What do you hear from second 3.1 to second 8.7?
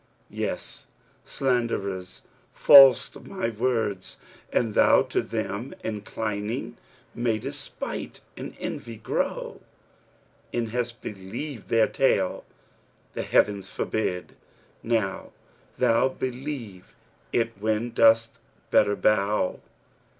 my words, and thou to them * Inclining, madest spite and